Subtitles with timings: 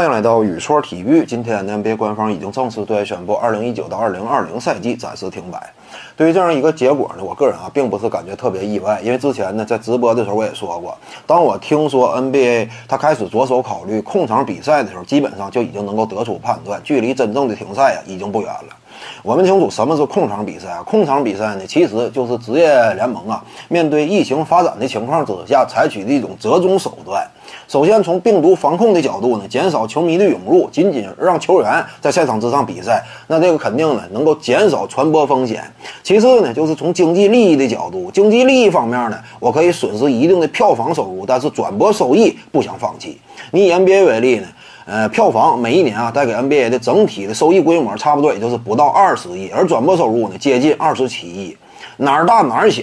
[0.00, 1.26] 欢迎来到宇说体育。
[1.26, 5.74] 今天呢，NBA 官方已经正式对外宣布，二零一九到二零二零赛季暂时停摆。
[6.16, 18.74] 对于这样一个结果呢，我个人啊，并不是感觉特别意外，因为之前呢，在直播的时候我也说过，当我听说 NBA 他开始着手考虑控场比赛的时候，基本上就已经能够得出判断，距离真正的停赛呀，已经不远了。
[19.22, 20.82] 我们清楚什么是控场比赛啊？
[20.82, 27.29] 控场比赛呢，其实就是职业联盟啊，面对疫情发展的情况之下，采取的一种折中手段。
[27.70, 35.62] 首先，从病毒防控的角度呢，减少球迷的涌入，仅仅让球员在赛场之上比赛，那这个肯定呢能够减少传播风险。
[36.02, 43.16] 其次呢，就是从经济利益的角度，经济利益方面呢，我可以损失一定的票房收入，但是转播收益不想放弃。
[43.52, 44.48] 你以 NBA 为例呢？
[44.86, 51.56] 呃，票房每一年啊，带给 NBA 的整体的收益规模差不多也就是不到二十亿，而转播收入呢接近二十七亿，
[51.98, 52.82] 哪儿大哪儿小。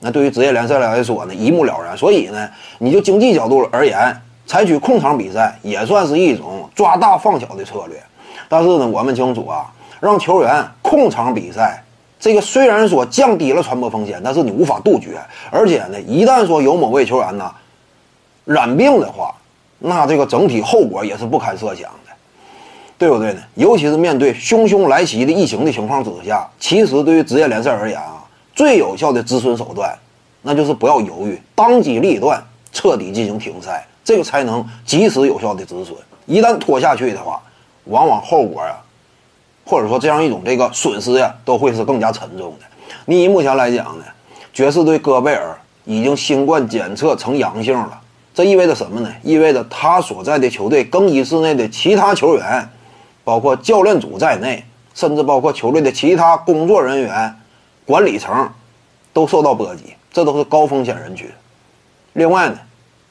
[0.00, 1.96] 那对于职业联赛来说呢，一目了然。
[1.96, 4.14] 所以呢，你就经济角度而言，
[4.46, 8.00] 采取控场比赛也算是一种抓大放小的策略。
[8.48, 11.82] 但是呢，我们清楚啊，让球员控场比赛，
[12.20, 15.18] 这个虽然说降低了传播风险，但是你无法杜绝。
[15.50, 17.50] 而且呢，一旦说有某位球员呢
[18.44, 19.34] 染病的话，
[19.78, 22.12] 那这个整体后果也是不堪设想的，
[22.96, 23.40] 对不对呢？
[23.54, 28.15] 尤其是面对汹汹来袭的疫情的情况之下，其实对于职业联赛而言啊，
[28.56, 29.94] 最有效的止损手段，
[30.40, 35.94] 那就是不要犹豫，当机立断，彻底进行停赛，这个才能及时有效的止损。
[36.24, 37.38] 一旦拖下去的话，
[37.84, 38.82] 往往后果啊，
[39.66, 42.64] 或者说这样一种这个损失呀，都会是更加沉重的。
[43.04, 44.04] 你目前来讲呢，
[44.54, 45.54] 爵士队戈贝尔
[45.84, 48.00] 已经新冠检测呈阳性了。
[48.34, 49.12] 这意味着什么呢？
[49.22, 52.66] 意味着他所在的球队更衣室内的其他球员，
[53.22, 57.34] 包括教练组在内，甚至包括球队的其他工作人员、
[57.86, 58.50] 管理层，
[59.14, 59.94] 都受到波及。
[60.12, 61.30] 这都是高风险人群。
[62.12, 62.58] 另外呢，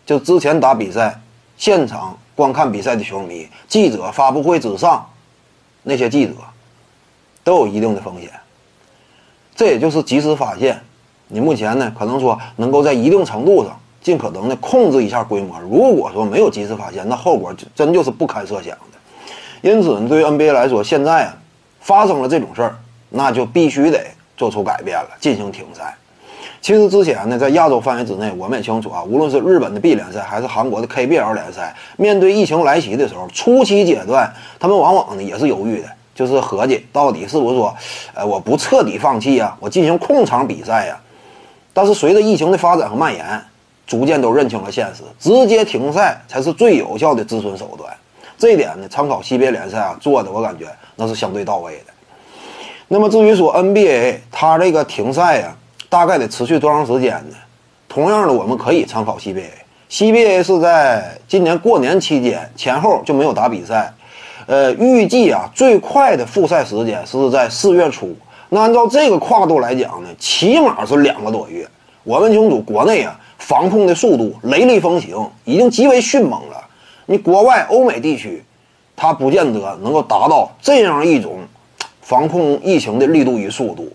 [0.06, 1.20] 就之前打比赛、
[1.58, 5.10] 现场观看比赛的球迷、记者、发布会之上
[5.82, 6.34] 那些记者，
[7.44, 8.30] 都有一定的风险。
[9.56, 10.80] 这也就是及时发现。
[11.28, 13.80] 你目前呢，可能说能够在一定程度上。
[14.06, 15.60] 尽可能的控制一下规模。
[15.62, 19.00] 如果说没有及时发现，那后果就真就是不堪设想的。
[19.64, 21.36] 因此呢，对于 NBA 来说，现在啊
[21.80, 22.78] 发生了这种事儿，
[23.10, 24.06] 那就必须得
[24.38, 25.96] 做出改变了，进行停赛。
[26.62, 37.76] 其实之前呢，在亚洲范围之内，我们也清楚啊，无论是日本的 B 联赛还是韩国的 KBL 联赛，面对疫情来袭的时候，初期阶段他们往往呢也是犹豫的，就是合计到底是不是说，
[38.16, 41.00] 呃，我不彻底放弃啊，我进行控场比赛呀。
[41.72, 43.40] 但是随着疫情的发展和蔓延，
[43.86, 47.94] 逐渐都认清了现实，直接停赛才是最有效的止损手段。
[48.40, 50.66] 这一点呢，参考西边联赛啊做的，我感觉
[50.96, 51.94] 那是相对到位的。
[52.88, 55.56] 那么至于说 NBA 它这个停赛呀，
[55.90, 57.36] 大概得持续多长时间呢？
[57.88, 59.50] 同样的，我们可以参考 CBA。
[59.90, 63.94] CBA 是在今年过年期间前后就没有打比赛，
[64.46, 68.16] 呃，预计啊最快的复赛时间是在四月初。
[68.50, 71.68] 那按照这个跨度来讲呢，起码是两个多月。
[72.04, 73.20] 我们清楚，国内啊。
[73.38, 76.66] 防控的速度雷厉风行，已经极为迅猛了。
[77.06, 78.44] 你国外欧美地区，
[78.96, 81.40] 它不见得能够达到这样一种
[82.06, 83.92] 防控疫情的力度与速度。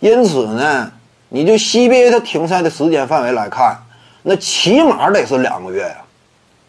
[0.00, 0.90] 因此呢，
[1.28, 3.76] 你就 CBA 它停赛的时间范围来看，
[4.22, 5.96] 那起码得是两个月呀。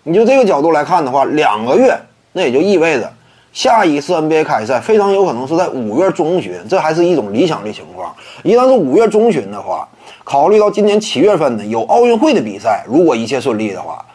[0.03, 1.97] 你就这个角度来看的话，两个月，
[2.33, 3.11] 那也就意味着
[3.53, 8.13] 下一次 NBA 开赛非常有可能是在五月中旬，这还是一种理想的情况。
[8.43, 9.87] 一旦是五月中旬的话，
[10.25, 14.05] 考虑到今年七月份呢有奥运会的比赛，如果一切顺利的话，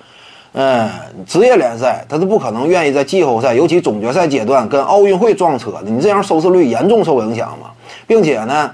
[0.55, 0.91] 嗯，
[1.27, 5.83] 职业联赛他是不可能愿意在季后赛，尤其总决赛阶段跟奥运会撞车的。
[5.85, 7.71] 你这样收视率严重受影响嘛，
[8.07, 8.71] 并且呢，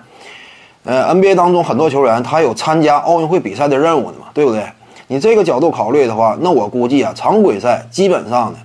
[0.82, 4.64] 呃，NBA 当中很多球员他有参加奥运会比赛的任务的嘛，对不对？
[5.06, 8.58] 你这个角度考虑的话，那我估计啊，常规赛基本上呢，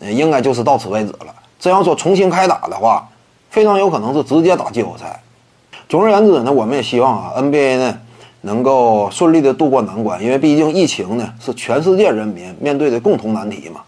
[0.00, 1.34] 呃应该就是到此为止了。
[1.60, 3.06] 这样说重新开打的话，
[3.50, 5.20] 非常有可能是直接打季后赛。
[5.90, 7.98] 总而言之呢，我们也希望啊，NBA 呢。
[8.46, 13.80] 能够顺利的度过难关，因为毕竟疫情呢是全世界人民面对的共同难题嘛。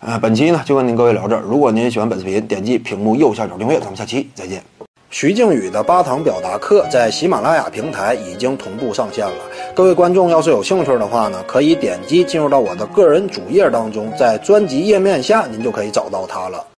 [0.00, 1.42] 呃，本期呢就跟您各位聊这儿。
[1.42, 4.62] 如果您喜欢本视频，点击屏幕右下角订阅，咱们下期再见。
[5.10, 9.34] 徐静宇的八堂表达课在喜马拉雅平台已经同步上线了。
[9.74, 16.64] 各位观众要是有兴趣的话呢，可以点击进入到我的个人主页当中，在专辑页面下您就可以找到它了。